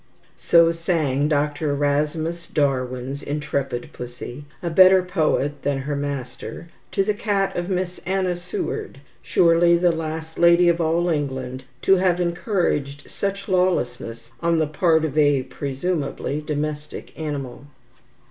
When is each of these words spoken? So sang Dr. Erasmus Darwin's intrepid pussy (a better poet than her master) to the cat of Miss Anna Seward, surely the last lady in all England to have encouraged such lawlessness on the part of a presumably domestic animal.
So 0.37 0.71
sang 0.71 1.27
Dr. 1.27 1.69
Erasmus 1.69 2.47
Darwin's 2.47 3.21
intrepid 3.21 3.91
pussy 3.93 4.45
(a 4.63 4.71
better 4.71 5.03
poet 5.03 5.61
than 5.61 5.77
her 5.77 5.95
master) 5.95 6.69
to 6.93 7.03
the 7.03 7.13
cat 7.13 7.55
of 7.55 7.69
Miss 7.69 7.99
Anna 8.03 8.35
Seward, 8.35 9.01
surely 9.21 9.77
the 9.77 9.91
last 9.91 10.39
lady 10.39 10.69
in 10.69 10.77
all 10.77 11.07
England 11.09 11.65
to 11.83 11.97
have 11.97 12.19
encouraged 12.19 13.11
such 13.11 13.47
lawlessness 13.47 14.31
on 14.41 14.57
the 14.57 14.65
part 14.65 15.05
of 15.05 15.15
a 15.19 15.43
presumably 15.43 16.41
domestic 16.41 17.13
animal. 17.19 17.67